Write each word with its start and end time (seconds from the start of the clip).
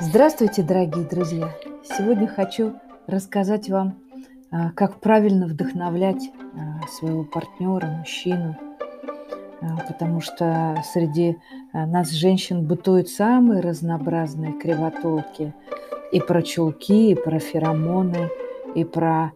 Здравствуйте, 0.00 0.64
дорогие 0.64 1.04
друзья! 1.04 1.56
Сегодня 1.84 2.26
хочу 2.26 2.74
рассказать 3.06 3.68
вам, 3.68 4.00
а, 4.50 4.72
как 4.72 4.98
правильно 4.98 5.46
вдохновлять 5.46 6.32
а, 6.54 6.84
своего 6.88 7.22
партнера, 7.24 7.86
мужчину, 7.86 8.56
потому 9.88 10.20
что 10.20 10.82
среди 10.92 11.36
нас, 11.72 12.10
женщин, 12.10 12.66
бытуют 12.66 13.08
самые 13.08 13.60
разнообразные 13.60 14.52
кривотолки 14.52 15.54
и 16.12 16.20
про 16.20 16.42
чулки, 16.42 17.10
и 17.10 17.14
про 17.14 17.38
феромоны, 17.38 18.30
и 18.74 18.84
про 18.84 19.32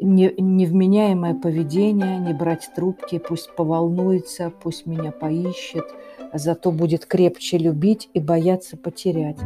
невменяемое 0.00 1.34
поведение, 1.34 2.18
не 2.18 2.32
брать 2.32 2.70
трубки, 2.74 3.18
пусть 3.18 3.54
поволнуется, 3.56 4.52
пусть 4.62 4.86
меня 4.86 5.10
поищет, 5.10 5.84
зато 6.32 6.70
будет 6.70 7.06
крепче 7.06 7.58
любить 7.58 8.08
и 8.14 8.20
бояться 8.20 8.76
потерять. 8.76 9.38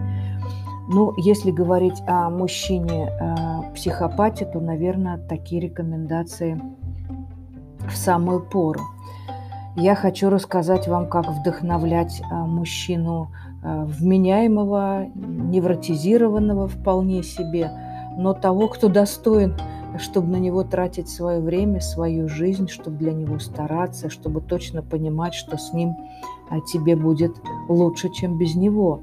Ну, 0.88 1.15
если 1.16 1.51
говорить 1.52 2.02
о 2.07 2.29
мужчине 2.29 3.09
э, 3.09 3.74
психопате, 3.74 4.45
то, 4.45 4.60
наверное, 4.60 5.16
такие 5.16 5.60
рекомендации 5.60 6.60
в 7.88 7.97
самую 7.97 8.41
пору. 8.41 8.80
Я 9.76 9.94
хочу 9.94 10.28
рассказать 10.28 10.86
вам, 10.86 11.08
как 11.08 11.28
вдохновлять 11.28 12.20
э, 12.20 12.34
мужчину 12.34 13.30
э, 13.62 13.84
вменяемого, 13.87 15.06
невротизированного 15.14 16.68
вполне 16.68 17.23
себе, 17.23 17.70
но 18.18 18.34
того, 18.34 18.68
кто 18.68 18.88
достоин 18.88 19.56
чтобы 19.98 20.29
на 20.29 20.37
него 20.37 20.65
тратить 20.65 21.09
свое 21.09 21.40
время, 21.40 21.80
свою 21.80 22.29
жизнь, 22.29 22.68
чтобы 22.68 22.98
для 22.98 23.12
него 23.12 23.38
стараться, 23.38 24.10
чтобы 24.10 24.40
точно 24.40 24.82
понимать, 24.82 25.35
что 25.35 25.59
с 25.59 25.73
ним 25.73 25.96
а, 26.48 26.60
тебе 26.60 26.96
будет 26.96 27.32
лучше, 27.68 28.10
чем 28.10 28.38
без 28.38 28.54
него. 28.54 29.02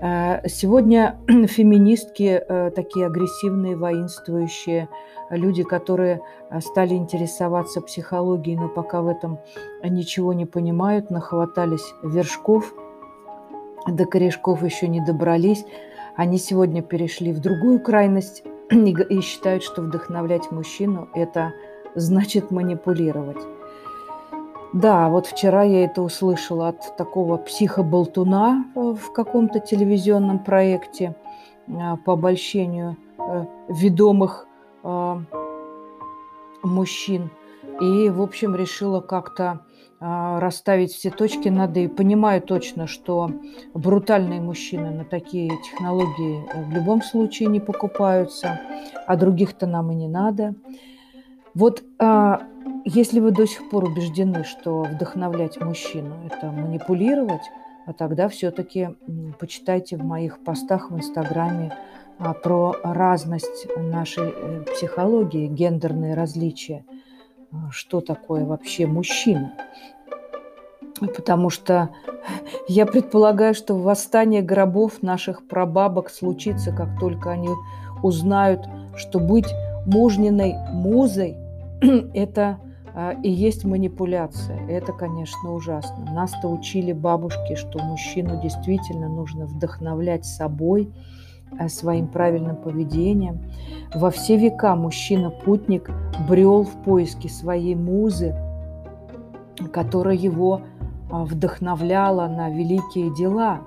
А, 0.00 0.40
сегодня 0.46 1.18
феминистки 1.26 2.42
э, 2.46 2.70
такие 2.70 3.06
агрессивные, 3.06 3.76
воинствующие, 3.76 4.88
люди, 5.30 5.62
которые 5.62 6.20
стали 6.60 6.94
интересоваться 6.94 7.80
психологией, 7.80 8.58
но 8.58 8.68
пока 8.68 9.00
в 9.00 9.08
этом 9.08 9.38
ничего 9.82 10.34
не 10.34 10.44
понимают, 10.44 11.10
нахватались 11.10 11.94
вершков, 12.02 12.74
до 13.86 14.04
корешков 14.04 14.62
еще 14.62 14.88
не 14.88 15.00
добрались. 15.00 15.64
Они 16.16 16.38
сегодня 16.38 16.82
перешли 16.82 17.32
в 17.32 17.40
другую 17.40 17.80
крайность 17.80 18.44
и 18.70 19.20
считают, 19.20 19.62
что 19.62 19.82
вдохновлять 19.82 20.50
мужчину– 20.50 21.08
это 21.14 21.52
значит 21.94 22.50
манипулировать. 22.50 23.42
Да, 24.74 25.08
вот 25.08 25.26
вчера 25.26 25.62
я 25.62 25.84
это 25.84 26.02
услышала 26.02 26.68
от 26.68 26.96
такого 26.96 27.36
психоболтуна 27.36 28.64
э, 28.74 28.80
в 28.80 29.12
каком-то 29.12 29.60
телевизионном 29.60 30.40
проекте 30.40 31.14
э, 31.68 31.96
по 32.04 32.14
обольщению 32.14 32.96
э, 33.18 33.44
ведомых 33.68 34.48
мужчин. 36.62 37.30
И, 37.80 38.08
в 38.08 38.22
общем, 38.22 38.54
решила 38.54 39.00
как-то 39.00 39.60
а, 40.06 40.38
расставить 40.38 40.92
все 40.92 41.10
точки 41.10 41.48
над 41.48 41.76
«и». 41.76 41.88
Понимаю 41.88 42.42
точно, 42.42 42.86
что 42.86 43.30
брутальные 43.72 44.40
мужчины 44.40 44.90
на 44.90 45.04
такие 45.04 45.50
технологии 45.62 46.44
в 46.54 46.72
любом 46.72 47.02
случае 47.02 47.48
не 47.48 47.60
покупаются, 47.60 48.60
а 49.06 49.16
других-то 49.16 49.66
нам 49.66 49.90
и 49.92 49.94
не 49.94 50.08
надо. 50.08 50.54
Вот 51.54 51.82
а, 51.98 52.42
если 52.84 53.18
вы 53.18 53.30
до 53.30 53.46
сих 53.46 53.70
пор 53.70 53.84
убеждены, 53.84 54.44
что 54.44 54.82
вдохновлять 54.82 55.60
мужчину– 55.60 56.14
это 56.26 56.52
манипулировать, 56.52 57.42
а 57.86 57.92
тогда 57.92 58.28
все-таки 58.28 58.90
почитайте 59.38 59.96
в 59.96 60.04
моих 60.04 60.38
постах 60.38 60.90
в 60.90 60.96
Инстаграме 60.96 61.76
а, 62.18 62.34
про 62.34 62.76
разность 62.82 63.66
нашей 63.76 64.32
э, 64.36 64.64
психологии, 64.64 65.46
гендерные 65.46 66.14
различия– 66.14 66.84
что 67.70 68.00
такое 68.00 68.44
вообще 68.44 68.86
мужчина. 68.86 69.52
Потому 71.00 71.50
что 71.50 71.90
я 72.68 72.86
предполагаю, 72.86 73.54
что 73.54 73.74
восстание 73.74 74.42
гробов 74.42 75.02
наших 75.02 75.46
прабабок 75.46 76.10
случится, 76.10 76.72
как 76.72 76.98
только 77.00 77.30
они 77.30 77.50
узнают, 78.02 78.66
что 78.96 79.18
быть 79.18 79.48
мужниной 79.86 80.54
музой– 80.70 81.36
это 82.14 82.60
а, 82.94 83.12
и 83.22 83.28
есть 83.28 83.64
манипуляция. 83.64 84.66
Это, 84.68 84.92
конечно, 84.92 85.52
ужасно. 85.52 86.04
Нас-то 86.12 86.48
учили 86.48 86.92
бабушки, 86.92 87.56
что 87.56 87.80
мужчину 87.80 88.40
действительно 88.40 89.08
нужно 89.08 89.46
вдохновлять 89.46 90.24
собой– 90.24 90.92
своим 91.68 92.08
правильным 92.08 92.56
поведением. 92.56 93.40
Во 93.94 94.10
все 94.10 94.36
века 94.36 94.74
мужчина-путник 94.74 95.90
брел 96.28 96.64
в 96.64 96.82
поиске 96.82 97.28
своей 97.28 97.74
музы, 97.74 98.34
которая 99.72 100.16
его 100.16 100.62
а, 101.10 101.24
вдохновляла 101.24 102.26
на 102.26 102.50
великие 102.50 103.14
дела. 103.14 103.60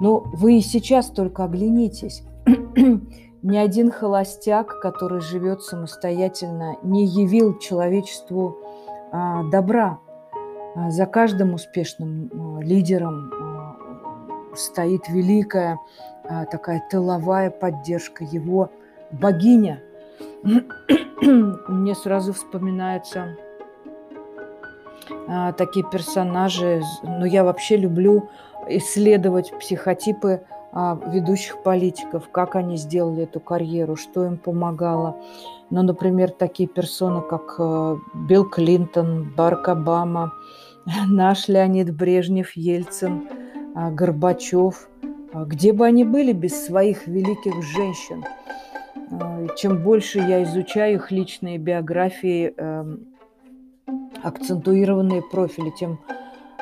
Но 0.00 0.24
вы 0.32 0.58
и 0.58 0.60
сейчас 0.60 1.10
только 1.10 1.44
оглянитесь. 1.44 2.24
Ни 3.42 3.56
один 3.56 3.90
холостяк, 3.92 4.80
который 4.80 5.20
живет 5.20 5.62
самостоятельно, 5.62 6.76
не 6.82 7.06
явил 7.06 7.58
человечеству 7.58 8.58
а, 9.12 9.44
добра. 9.44 10.00
А, 10.74 10.90
за 10.90 11.06
каждым 11.06 11.54
успешным 11.54 12.60
лидером 12.60 13.30
стоит 14.54 15.08
великая 15.08 15.78
такая 16.50 16.82
тыловая 16.90 17.50
поддержка, 17.50 18.24
его 18.24 18.70
богиня. 19.10 19.80
Мне 21.22 21.94
сразу 21.94 22.32
вспоминаются 22.32 23.36
а, 25.28 25.52
такие 25.52 25.84
персонажи. 25.88 26.82
Но 27.02 27.18
ну, 27.20 27.24
я 27.24 27.44
вообще 27.44 27.76
люблю 27.76 28.28
исследовать 28.68 29.52
психотипы 29.58 30.42
а, 30.72 30.98
ведущих 31.12 31.62
политиков, 31.62 32.28
как 32.30 32.56
они 32.56 32.76
сделали 32.76 33.24
эту 33.24 33.40
карьеру, 33.40 33.96
что 33.96 34.26
им 34.26 34.36
помогало. 34.36 35.16
Ну, 35.70 35.82
например, 35.82 36.30
такие 36.30 36.68
персоны, 36.68 37.22
как 37.22 37.56
э, 37.58 37.96
Билл 38.28 38.44
Клинтон, 38.44 39.32
Барк 39.36 39.68
Обама, 39.68 40.32
наш 41.08 41.48
Леонид 41.48 41.92
Брежнев, 41.92 42.52
Ельцин, 42.52 43.28
Горбачев– 43.74 44.88
а 44.95 44.95
где 45.44 45.72
бы 45.72 45.84
они 45.84 46.04
были 46.04 46.32
без 46.32 46.64
своих 46.64 47.06
великих 47.06 47.62
женщин? 47.62 48.24
А, 49.10 49.46
чем 49.56 49.82
больше 49.82 50.18
я 50.18 50.42
изучаю 50.44 50.96
их 50.96 51.10
личные 51.10 51.58
биографии, 51.58 52.54
эм, 52.56 53.06
акцентуированные 54.22 55.22
профили, 55.22 55.70
тем 55.78 55.98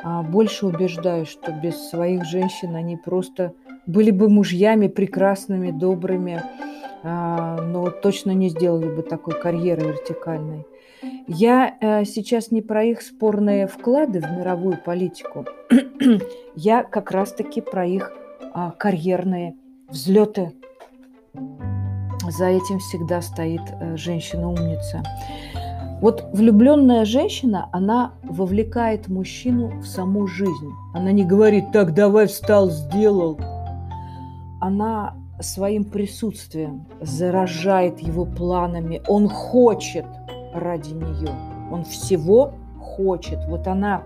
а, 0.03 0.23
больше 0.23 0.67
убеждаюсь, 0.67 1.29
что 1.29 1.53
без 1.53 1.89
своих 1.89 2.25
женщин 2.25 2.75
они 2.75 2.97
просто 2.97 3.53
были 3.87 4.11
бы 4.11 4.29
мужьями 4.29 4.89
прекрасными, 4.89 5.71
добрыми, 5.71 6.43
но 7.03 7.91
точно 7.91 8.31
не 8.31 8.49
сделали 8.49 8.89
бы 8.89 9.03
такой 9.03 9.39
карьеры 9.39 9.89
вертикальной. 9.89 10.65
Я 11.27 11.77
э, 11.81 12.05
сейчас 12.05 12.51
не 12.51 12.63
про 12.63 12.85
их 12.85 13.03
спорные 13.03 13.67
вклады 13.67 14.21
в 14.21 14.31
мировую 14.31 14.79
политику, 14.83 15.45
я 16.55 16.83
как 16.83 17.11
раз-таки 17.11 17.61
про 17.61 17.85
их 17.85 18.11
а, 18.11 18.24
карьерные 18.79 19.57
взлеты. 19.89 20.53
За 22.31 22.47
этим 22.47 22.79
всегда 22.79 23.21
стоит 23.21 23.61
э, 23.81 23.97
женщина-умница. 23.97 25.03
Вот 26.01 26.25
влюбленная 26.33 27.05
женщина, 27.05 27.69
она 27.73 28.13
вовлекает 28.23 29.09
мужчину 29.09 29.81
в 29.81 29.87
саму 29.87 30.27
жизнь. 30.27 30.71
Она 30.95 31.13
не 31.13 31.25
говорит, 31.25 31.73
так, 31.73 31.95
давай 31.95 32.27
встал, 32.27 32.71
сделал. 32.71 33.39
Она 34.61 35.15
своим 35.41 35.85
присутствием 35.85 36.87
заражает 37.01 38.01
его 38.01 38.25
планами. 38.25 39.03
Он 39.09 39.29
хочет 39.29 40.07
ради 40.55 40.93
нее. 40.93 41.31
Он 41.71 41.85
всего 41.85 42.53
хочет. 42.81 43.39
Вот 43.49 43.67
она 43.67 44.03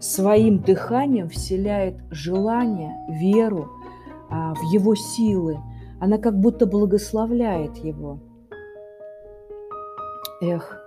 своим 0.00 0.58
дыханием 0.58 1.28
вселяет 1.28 1.96
желание, 2.10 2.92
веру, 3.08 3.68
а, 3.68 3.75
в 4.30 4.62
его 4.72 4.94
силы. 4.94 5.58
Она 6.00 6.18
как 6.18 6.38
будто 6.38 6.66
благословляет 6.66 7.76
его. 7.78 8.18
Эх, 10.42 10.86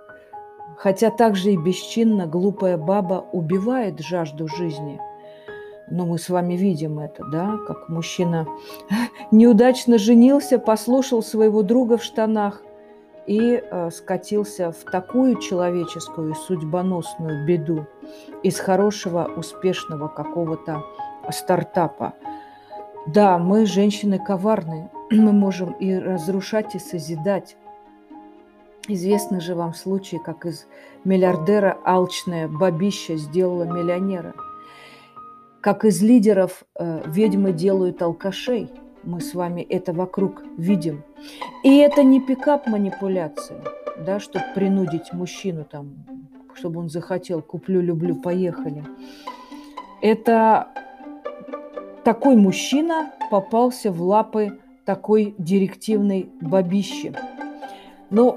Хотя 0.82 1.10
также 1.10 1.52
и 1.52 1.58
бесчинно 1.58 2.26
глупая 2.26 2.78
баба 2.78 3.26
убивает 3.32 4.00
жажду 4.00 4.48
жизни. 4.48 4.98
Но 5.90 6.06
мы 6.06 6.18
с 6.18 6.30
вами 6.30 6.54
видим 6.54 6.98
это, 7.00 7.22
да, 7.30 7.58
как 7.66 7.90
мужчина 7.90 8.46
неудачно 9.30 9.98
женился, 9.98 10.58
послушал 10.58 11.22
своего 11.22 11.62
друга 11.62 11.98
в 11.98 12.02
штанах 12.02 12.62
и 13.26 13.62
э, 13.62 13.90
скатился 13.90 14.72
в 14.72 14.90
такую 14.90 15.36
человеческую 15.36 16.34
судьбоносную 16.34 17.44
беду 17.46 17.86
из 18.42 18.58
хорошего, 18.58 19.30
успешного 19.36 20.08
какого-то 20.08 20.82
стартапа. 21.30 22.14
Да, 23.06 23.38
мы, 23.38 23.66
женщины, 23.66 24.18
коварные. 24.18 24.90
Мы 25.10 25.32
можем 25.32 25.72
и 25.72 25.94
разрушать, 25.94 26.74
и 26.74 26.78
созидать. 26.78 27.56
Известны 28.88 29.40
же 29.40 29.54
вам 29.54 29.74
случаи, 29.74 30.18
как 30.22 30.46
из 30.46 30.66
миллиардера 31.04 31.78
алчная 31.84 32.48
бабища 32.48 33.16
сделала 33.16 33.64
миллионера. 33.64 34.34
Как 35.60 35.84
из 35.84 36.02
лидеров 36.02 36.64
э, 36.78 37.02
ведьмы 37.06 37.52
делают 37.52 38.02
алкашей. 38.02 38.70
Мы 39.02 39.20
с 39.20 39.34
вами 39.34 39.62
это 39.62 39.92
вокруг 39.92 40.42
видим. 40.58 41.02
И 41.64 41.78
это 41.78 42.02
не 42.02 42.20
пикап-манипуляция, 42.20 43.62
да, 43.98 44.20
чтобы 44.20 44.44
принудить 44.54 45.12
мужчину 45.12 45.64
там, 45.64 45.94
чтобы 46.54 46.80
он 46.80 46.90
захотел, 46.90 47.40
куплю, 47.40 47.80
люблю, 47.80 48.14
поехали. 48.16 48.84
Это 50.02 50.68
такой 52.10 52.34
мужчина 52.34 53.12
попался 53.30 53.92
в 53.92 54.02
лапы 54.02 54.58
такой 54.84 55.32
директивной 55.38 56.28
бабищи. 56.40 57.12
Но 58.10 58.34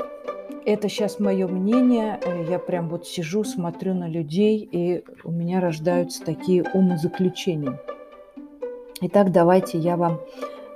это 0.64 0.90
сейчас 0.90 1.20
мое 1.20 1.48
мнение. 1.48 2.20
Я 2.48 2.60
прям 2.60 2.88
вот 2.88 3.08
сижу, 3.08 3.44
смотрю 3.44 3.96
на 3.96 4.08
людей, 4.08 4.60
и 4.72 5.04
у 5.24 5.32
меня 5.32 5.60
рождаются 5.60 6.24
такие 6.24 6.64
умозаключения. 6.76 7.82
Итак, 9.02 9.32
давайте 9.32 9.80
я 9.80 9.98
вам 9.98 10.22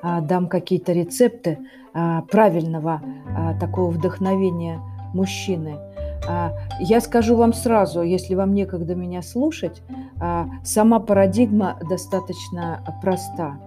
а, 0.02 0.20
дам 0.22 0.48
какие-то 0.48 0.92
рецепты 0.92 1.60
а, 1.94 2.24
правильного 2.24 3.04
а, 3.30 3.60
такого 3.60 3.92
вдохновения 3.92 4.82
мужчины. 5.14 5.87
А, 6.28 6.54
я 6.80 7.00
скажу 7.02 7.36
вам 7.36 7.54
сразу, 7.54 8.02
если 8.02 8.36
вам 8.36 8.54
некогда 8.54 8.96
меня 8.96 9.22
слушать, 9.22 9.82
а, 10.20 10.48
сама 10.64 11.00
парадигма 11.00 11.80
достаточно 11.90 12.84
проста. 13.02 13.60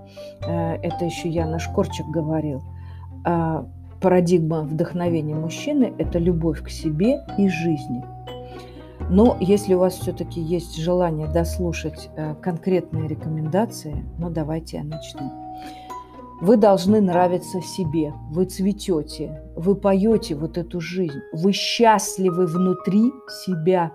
Э, 0.47 0.75
это 0.75 1.05
еще 1.05 1.29
Яна 1.29 1.59
Шкорчик 1.59 2.07
говорил. 2.07 2.63
А, 3.25 3.67
парадигма 4.01 4.63
вдохновения 4.63 5.35
мужчины– 5.35 5.93
это 5.99 6.19
любовь 6.19 6.63
к 6.63 6.71
себе 6.71 7.21
и 7.39 7.49
жизни. 7.49 8.05
Но 9.09 9.37
если 9.41 9.75
у 9.75 9.79
вас 9.79 9.95
все-таки 9.95 10.41
есть 10.41 10.77
желание 10.79 11.27
дослушать 11.27 12.11
э, 12.17 12.35
конкретные 12.41 13.09
рекомендации, 13.09 14.05
ну 14.19 14.31
давайте 14.31 14.79
я 14.79 14.85
начну. 14.85 15.50
Вы 16.41 16.57
должны 16.57 17.03
нравиться 17.03 17.61
себе, 17.61 18.15
вы 18.31 18.47
цветете, 18.47 19.43
вы 19.57 19.75
поете 19.75 20.35
вот 20.35 20.57
эту 20.57 20.81
жизнь, 20.81 21.21
вы 21.35 21.53
счастливы 21.53 22.47
внутри 22.47 23.13
себя. 23.45 23.93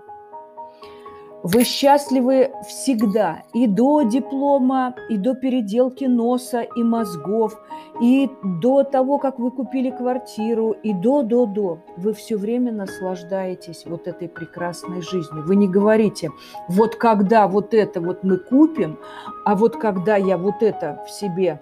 Вы 1.42 1.64
счастливы 1.64 2.50
всегда, 2.66 3.42
и 3.52 3.66
до 3.66 4.02
диплома, 4.02 4.94
и 5.08 5.16
до 5.16 5.34
переделки 5.34 6.04
носа 6.04 6.62
и 6.62 6.82
мозгов, 6.82 7.60
и 8.00 8.28
до 8.42 8.82
того, 8.82 9.18
как 9.18 9.38
вы 9.38 9.50
купили 9.50 9.90
квартиру, 9.90 10.70
и 10.70 10.92
до-до-до. 10.92 11.80
Вы 11.96 12.14
все 12.14 12.36
время 12.36 12.72
наслаждаетесь 12.72 13.84
вот 13.86 14.08
этой 14.08 14.28
прекрасной 14.28 15.02
жизнью. 15.02 15.44
Вы 15.46 15.56
не 15.56 15.68
говорите, 15.68 16.30
вот 16.68 16.96
когда 16.96 17.46
вот 17.46 17.74
это 17.74 18.00
вот 18.00 18.24
мы 18.24 18.38
купим, 18.38 18.98
а 19.44 19.54
вот 19.54 19.76
когда 19.76 20.16
я 20.16 20.38
вот 20.38 20.62
это 20.62 21.04
в 21.06 21.10
себе 21.10 21.60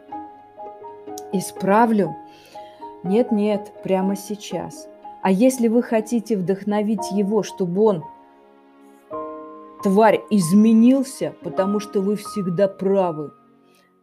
исправлю? 1.39 2.15
Нет, 3.03 3.33
нет, 3.33 3.73
прямо 3.83 4.17
сейчас. 4.17 4.89
А 5.23 5.31
если 5.31 5.69
вы 5.69 5.83
хотите 5.83 6.37
вдохновить 6.37 7.11
его, 7.13 7.43
чтобы 7.43 7.83
он, 7.83 8.05
тварь, 9.83 10.21
изменился, 10.31 11.35
потому 11.43 11.81
что 11.81 12.01
вы 12.01 12.17
всегда 12.17 12.69
правы, 12.69 13.33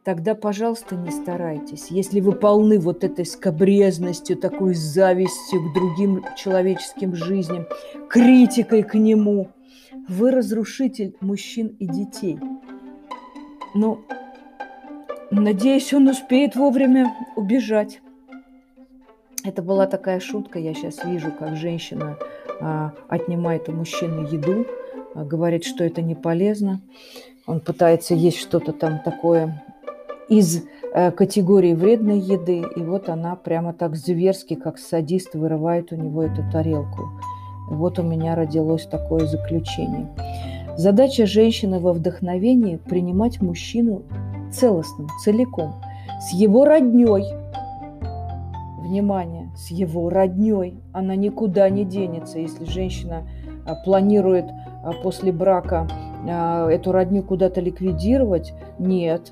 тогда, 0.04 0.36
пожалуйста, 0.36 0.96
не 0.96 1.12
старайтесь. 1.12 1.88
Если 1.90 2.22
вы 2.22 2.34
полны 2.34 2.80
вот 2.80 3.04
этой 3.04 3.26
скобрезностью, 3.26 4.38
такой 4.38 4.74
завистью 4.74 5.62
к 5.62 5.74
другим 5.74 6.24
человеческим 6.36 7.16
жизням, 7.16 7.68
критикой 8.10 8.84
к 8.84 8.96
нему, 8.96 9.50
вы 10.08 10.32
разрушитель 10.32 11.16
мужчин 11.22 11.68
и 11.80 11.86
детей. 11.86 12.40
Но 13.74 14.02
Надеюсь, 15.32 15.94
он 15.94 16.10
успеет 16.10 16.58
вовремя 16.58 17.16
убежать. 17.38 18.02
Это 19.46 19.62
была 19.62 19.88
такая 19.88 20.20
шутка. 20.20 20.60
Я 20.60 20.74
сейчас 20.74 21.06
вижу, 21.06 21.32
как 21.32 21.56
женщина 21.56 22.18
а, 22.60 22.92
отнимает 23.08 23.70
у 23.70 23.72
мужчины 23.72 24.28
еду, 24.30 24.66
а, 25.16 25.24
говорит, 25.24 25.64
что 25.64 25.86
это 25.86 26.02
не 26.02 26.16
полезно. 26.16 26.82
Он 27.48 27.62
пытается 27.62 28.14
есть 28.14 28.40
что-то 28.40 28.74
там 28.74 29.00
такое 29.00 29.64
из 30.28 30.66
а, 30.94 31.12
категории 31.12 31.74
вредной 31.74 32.20
еды, 32.20 32.66
и 32.76 32.82
вот 32.82 33.08
она 33.08 33.38
прямо 33.38 33.72
так 33.72 33.96
зверски, 33.96 34.56
как 34.56 34.78
садист, 34.78 35.34
вырывает 35.34 35.94
у 35.94 35.96
него 35.96 36.24
эту 36.24 36.44
тарелку. 36.52 37.10
И 37.72 37.74
вот 37.74 38.00
у 38.00 38.04
меня 38.04 38.36
родилось 38.36 38.86
такое 38.86 39.26
заключение. 39.28 40.10
Задача 40.76 41.26
женщины 41.26 41.80
во 41.80 41.94
вдохновении– 41.94 42.76
принимать 42.90 43.42
мужчину 43.42 44.04
целостным, 44.52 45.08
целиком, 45.24 45.76
с 46.20 46.34
его 46.34 46.66
родней. 46.66 47.26
Внимание, 48.80 49.50
с 49.56 49.72
его 49.72 50.10
родней. 50.10 50.76
Она 50.92 51.16
никуда 51.16 51.70
не 51.70 51.86
денется, 51.86 52.40
если 52.40 52.66
женщина 52.66 53.26
а, 53.66 53.76
планирует 53.76 54.46
а, 54.84 54.92
после 55.04 55.32
брака 55.32 55.88
а, 56.28 56.68
эту 56.70 56.92
родню 56.92 57.24
куда-то 57.24 57.62
ликвидировать, 57.62 58.54
нет, 58.80 59.32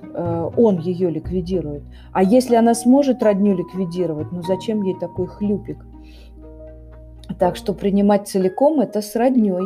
он 0.57 0.79
ее 0.79 1.09
ликвидирует. 1.09 1.83
А 2.11 2.23
если 2.23 2.55
она 2.55 2.73
сможет 2.75 3.23
родню 3.23 3.55
ликвидировать, 3.55 4.31
ну 4.31 4.43
зачем 4.43 4.83
ей 4.83 4.95
такой 4.99 5.27
хлюпик? 5.27 5.85
Так 7.39 7.55
что 7.55 7.73
принимать 7.73 8.27
целиком 8.27 8.79
это 8.79 9.01
с 9.01 9.15
родней. 9.15 9.63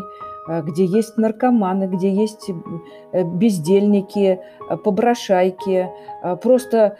Э, 0.48 0.62
где 0.62 0.86
есть 0.86 1.18
наркоманы, 1.18 1.85
где 1.85 2.09
есть 2.09 2.50
э, 2.50 3.23
бездельники, 3.23 4.40
э, 4.69 4.78
поброшайки, 4.78 5.90
просто, 6.42 6.97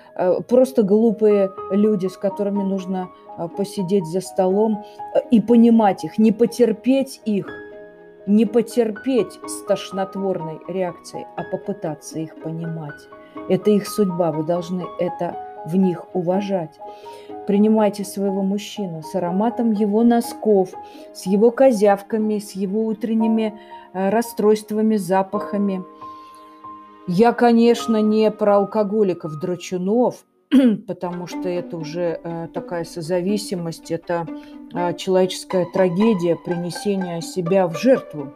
просто 0.48 0.84
глупые 0.84 1.50
люди, 1.72 2.08
с 2.08 2.18
которыми 2.18 2.62
нужно 2.62 3.10
посидеть 3.58 4.06
за 4.06 4.20
столом 4.20 4.84
и 5.32 5.40
понимать 5.40 6.04
их, 6.04 6.18
не 6.18 6.32
потерпеть 6.32 7.22
их, 7.24 7.48
не 8.28 8.46
потерпеть 8.46 9.40
с 9.46 9.66
тошнотворной 9.66 10.60
реакцией, 10.68 11.26
а 11.38 11.44
попытаться 11.44 12.20
их 12.20 12.36
понимать. 12.42 13.08
Это 13.50 13.72
их 13.72 13.88
судьба, 13.88 14.32
вы 14.34 14.44
должны 14.44 14.84
это 15.00 15.38
в 15.66 15.78
них 15.78 16.06
уважать. 16.14 16.78
Принимайте 17.48 18.06
своего 18.06 18.42
мужчину 18.42 19.02
с 19.04 19.16
ароматом 19.16 19.72
его 19.72 20.04
носков, 20.04 20.74
с 21.14 21.26
его 21.26 21.52
козявками, 21.52 22.40
с 22.40 22.52
его 22.52 22.86
утренними 22.86 23.60
э, 23.94 24.10
расстройствами, 24.10 24.96
запахами. 24.96 25.84
Я, 27.08 27.34
конечно, 27.34 28.02
не 28.02 28.32
про 28.32 28.58
алкоголиков, 28.58 29.40
драчунов, 29.42 30.24
потому 30.88 31.28
что 31.28 31.50
это 31.50 31.76
уже 31.76 32.22
э, 32.24 32.48
такая 32.54 32.86
созависимость, 32.86 33.92
это 33.92 34.26
э, 34.74 34.94
человеческая 34.94 35.66
трагедия 35.74 36.38
принесения 36.38 37.20
себя 37.20 37.68
в 37.68 37.78
жертву. 37.78 38.34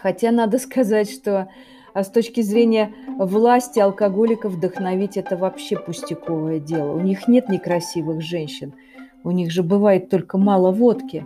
Хотя 0.00 0.30
надо 0.30 0.58
сказать, 0.58 1.10
что 1.10 1.48
а 1.94 2.02
с 2.02 2.10
точки 2.10 2.42
зрения 2.42 2.92
власти 3.16 3.78
алкоголиков 3.78 4.52
вдохновить 4.52 5.16
это 5.16 5.36
вообще 5.36 5.76
пустяковое 5.78 6.58
дело. 6.58 6.92
У 6.92 7.00
них 7.00 7.28
нет 7.28 7.48
некрасивых 7.48 8.20
женщин. 8.20 8.74
У 9.22 9.30
них 9.30 9.50
же 9.50 9.62
бывает 9.62 10.10
только 10.10 10.36
мало 10.36 10.70
водки. 10.70 11.24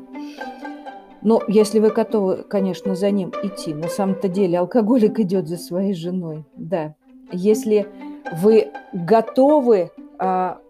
Но 1.23 1.43
если 1.49 1.81
вы 1.81 1.91
готовы, 1.91 2.45
конечно, 2.45 2.95
за 2.95 3.11
ним 3.11 3.33
идти, 3.43 3.75
на 3.75 3.89
самом-то 3.89 4.29
деле 4.29 4.59
алкоголик 4.59 5.19
идет 5.19 5.49
за 5.49 5.57
своей 5.57 5.95
женой, 5.95 6.45
да. 6.55 6.95
Если 7.33 7.89
вы 8.33 8.69
готовы 8.93 9.91
а, 10.19 10.61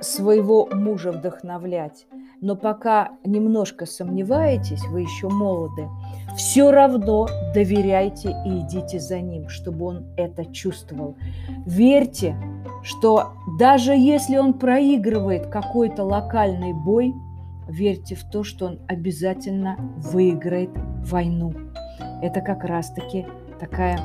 своего 0.00 0.68
мужа 0.72 1.12
вдохновлять, 1.12 2.06
но 2.40 2.56
пока 2.56 3.12
немножко 3.24 3.86
сомневаетесь, 3.86 4.84
вы 4.86 5.02
еще 5.02 5.28
молоды, 5.28 5.88
все 6.36 6.70
равно 6.70 7.28
доверяйте 7.54 8.36
и 8.44 8.60
идите 8.60 9.00
за 9.00 9.20
ним, 9.20 9.48
чтобы 9.48 9.86
он 9.86 10.06
это 10.16 10.44
чувствовал. 10.44 11.16
Верьте, 11.64 12.36
что 12.82 13.32
даже 13.58 13.92
если 13.92 14.36
он 14.36 14.54
проигрывает 14.54 15.46
какой-то 15.46 16.04
локальный 16.04 16.72
бой, 16.72 17.14
верьте 17.68 18.14
в 18.14 18.24
то, 18.24 18.44
что 18.44 18.66
он 18.66 18.78
обязательно 18.86 19.76
выиграет 19.96 20.70
войну. 21.04 21.52
Это 22.22 22.40
как 22.40 22.64
раз-таки 22.64 23.26
такая 23.58 24.00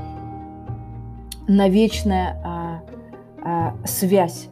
навечная 1.47 2.41
а, 2.43 2.81
а, 3.43 3.75
связь, 3.85 4.49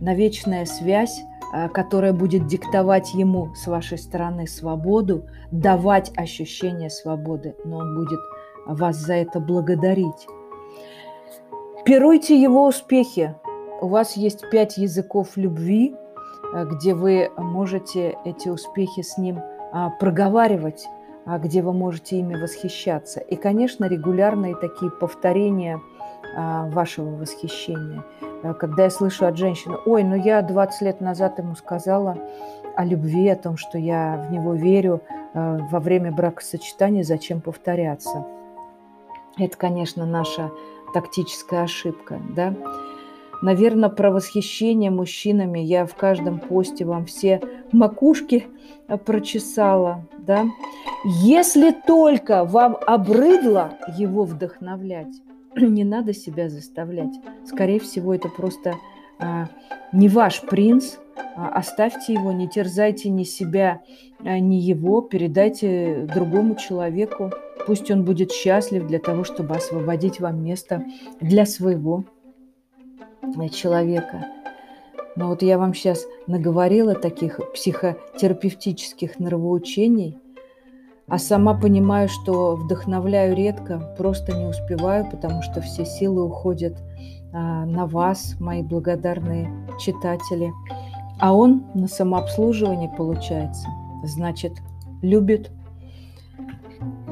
навечная 0.00 0.64
связь, 0.66 1.22
а, 1.52 1.68
которая 1.68 2.12
будет 2.12 2.46
диктовать 2.46 3.14
ему 3.14 3.54
с 3.54 3.66
вашей 3.66 3.98
стороны 3.98 4.46
свободу, 4.46 5.26
давать 5.50 6.12
ощущение 6.16 6.90
свободы, 6.90 7.54
но 7.64 7.78
он 7.78 7.94
будет 7.94 8.20
вас 8.66 8.96
за 8.96 9.14
это 9.14 9.38
благодарить. 9.38 10.26
Пируйте 11.84 12.40
его 12.40 12.66
успехи. 12.66 13.36
У 13.80 13.88
вас 13.88 14.16
есть 14.16 14.50
пять 14.50 14.76
языков 14.76 15.36
любви, 15.36 15.94
а, 16.52 16.64
где 16.64 16.94
вы 16.94 17.30
можете 17.36 18.18
эти 18.24 18.48
успехи 18.48 19.02
с 19.02 19.16
ним 19.16 19.40
а, 19.72 19.90
проговаривать, 19.90 20.88
где 21.26 21.60
вы 21.60 21.72
можете 21.72 22.18
ими 22.18 22.34
восхищаться. 22.34 23.18
И, 23.18 23.34
конечно, 23.34 23.86
регулярные 23.86 24.54
такие 24.54 24.92
повторения 24.92 25.80
вашего 26.36 27.16
восхищения. 27.16 28.04
Когда 28.58 28.84
я 28.84 28.90
слышу 28.90 29.26
от 29.26 29.36
женщины, 29.36 29.76
ой, 29.86 30.02
ну 30.04 30.14
я 30.14 30.42
20 30.42 30.82
лет 30.82 31.00
назад 31.00 31.38
ему 31.38 31.54
сказала 31.56 32.18
о 32.76 32.84
любви, 32.84 33.28
о 33.28 33.36
том, 33.36 33.56
что 33.56 33.78
я 33.78 34.26
в 34.28 34.32
него 34.32 34.54
верю 34.54 35.00
во 35.34 35.80
время 35.80 36.12
бракосочетания, 36.12 37.02
зачем 37.02 37.40
повторяться– 37.40 38.26
это, 39.38 39.56
конечно, 39.56 40.06
наша 40.06 40.50
тактическая 40.94 41.64
ошибка, 41.64 42.20
да. 42.34 42.54
Наверное, 43.42 43.90
про 43.90 44.10
восхищение 44.10 44.90
мужчинами 44.90 45.58
я 45.58 45.84
в 45.84 45.94
каждом 45.94 46.40
посте 46.40 46.86
вам 46.86 47.04
все 47.04 47.42
макушки 47.70 48.46
э, 48.88 48.96
прочесала, 48.96 50.06
да. 50.16 50.46
Если 51.04 51.70
только 51.70 52.46
вам 52.46 52.78
обрыдло 52.86 53.72
его 53.98 54.24
вдохновлять, 54.24 55.14
не 55.60 55.84
надо 55.84 56.12
себя 56.12 56.48
заставлять. 56.48 57.14
Скорее 57.44 57.80
всего, 57.80 58.14
это 58.14 58.28
просто 58.28 58.74
а, 59.18 59.48
не 59.92 60.08
ваш 60.08 60.42
принц, 60.42 60.96
а, 61.34 61.48
оставьте 61.48 62.12
его, 62.12 62.32
не 62.32 62.48
терзайте 62.48 63.08
ни 63.08 63.24
себя, 63.24 63.82
а, 64.20 64.38
ни 64.38 64.56
его, 64.56 65.00
передайте 65.00 66.06
другому 66.12 66.56
человеку. 66.56 67.30
Пусть 67.66 67.90
он 67.90 68.04
будет 68.04 68.32
счастлив 68.32 68.86
для 68.86 68.98
того, 68.98 69.24
чтобы 69.24 69.56
освободить 69.56 70.20
вам 70.20 70.44
место 70.44 70.84
для 71.20 71.46
своего 71.46 72.04
э, 73.22 73.48
человека. 73.48 74.26
Но 75.16 75.28
вот 75.28 75.42
я 75.42 75.58
вам 75.58 75.74
сейчас 75.74 76.06
наговорила 76.26 76.94
таких 76.94 77.40
психотерапевтических 77.54 79.18
нравоучений, 79.18 80.18
а 81.08 81.18
сама 81.18 81.54
понимаю, 81.54 82.08
что 82.08 82.56
вдохновляю 82.56 83.36
редко, 83.36 83.94
просто 83.96 84.36
не 84.36 84.46
успеваю, 84.46 85.08
потому 85.08 85.42
что 85.42 85.60
все 85.60 85.84
силы 85.84 86.24
уходят 86.24 86.76
а, 87.32 87.64
на 87.64 87.86
вас, 87.86 88.36
мои 88.40 88.62
благодарные 88.62 89.50
читатели. 89.78 90.52
А 91.18 91.32
он 91.32 91.64
на 91.74 91.88
самообслуживании 91.88 92.90
получается. 92.96 93.68
Значит, 94.04 94.52
любит, 95.00 95.50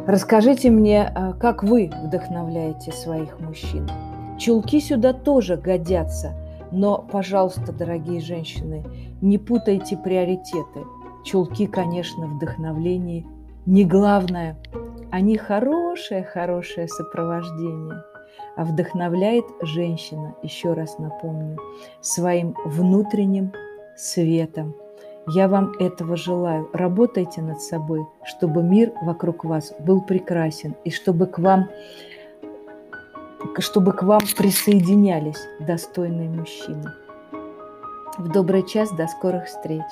Расскажите 0.07 0.69
мне, 0.69 1.03
а, 1.03 1.33
как 1.33 1.63
вы 1.63 1.91
вдохновляете 2.05 2.93
своих 2.93 3.41
мужчин. 3.41 3.89
Чулки 4.39 4.79
сюда 4.81 5.15
тоже 5.15 5.57
годятся, 5.57 6.35
но, 6.71 6.99
пожалуйста, 6.99 7.73
дорогие 7.73 8.21
женщины, 8.21 8.85
не 9.23 9.39
путайте 9.39 9.97
приоритеты. 9.97 10.85
Чулки, 11.25 11.67
конечно, 11.67 12.27
вдохновление 12.27 13.25
не 13.66 13.85
главное. 13.85 14.56
Они 15.11 15.37
хорошее-хорошее 15.37 16.88
сопровождение. 16.88 18.02
А 18.56 18.64
вдохновляет 18.64 19.44
женщина, 19.62 20.35
еще 20.42 20.75
раз 20.75 20.99
напомню, 20.99 21.59
своим 22.00 22.54
внутренним 22.64 23.52
светом– 23.97 24.75
я 25.26 25.49
вам 25.49 25.73
этого 25.78 26.16
желаю. 26.16 26.68
Работайте 26.75 27.40
над 27.40 27.62
собой, 27.62 28.06
чтобы 28.25 28.62
мир 28.62 28.92
вокруг 29.02 29.44
вас 29.44 29.73
был 29.78 30.02
прекрасен 30.02 30.76
и 30.85 30.90
чтобы 30.90 31.26
к 31.26 31.38
вам, 31.38 31.71
чтобы 33.59 33.92
к 33.92 34.02
вам 34.02 34.21
присоединялись 34.37 35.40
достойные 35.61 36.28
мужчины. 36.28 36.92
В 38.18 38.28
добрый 38.28 38.66
час, 38.66 38.90
до 38.92 39.06
скорых 39.06 39.47
встреч! 39.47 39.83